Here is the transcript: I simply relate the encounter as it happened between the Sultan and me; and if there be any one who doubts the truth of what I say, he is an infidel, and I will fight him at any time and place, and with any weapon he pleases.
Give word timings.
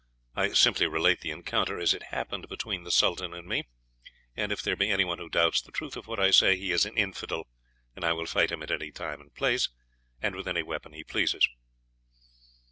I 0.35 0.53
simply 0.53 0.87
relate 0.87 1.21
the 1.21 1.29
encounter 1.29 1.77
as 1.79 1.93
it 1.93 2.01
happened 2.09 2.49
between 2.49 2.85
the 2.85 2.89
Sultan 2.89 3.35
and 3.35 3.47
me; 3.47 3.67
and 4.35 4.51
if 4.51 4.63
there 4.63 4.75
be 4.75 4.89
any 4.89 5.05
one 5.05 5.19
who 5.19 5.29
doubts 5.29 5.61
the 5.61 5.71
truth 5.71 5.95
of 5.95 6.07
what 6.07 6.19
I 6.19 6.31
say, 6.31 6.57
he 6.57 6.71
is 6.71 6.87
an 6.87 6.97
infidel, 6.97 7.45
and 7.95 8.03
I 8.03 8.11
will 8.13 8.25
fight 8.25 8.51
him 8.51 8.63
at 8.63 8.71
any 8.71 8.89
time 8.89 9.21
and 9.21 9.31
place, 9.31 9.69
and 10.19 10.35
with 10.35 10.47
any 10.47 10.63
weapon 10.63 10.93
he 10.93 11.03
pleases. 11.03 11.47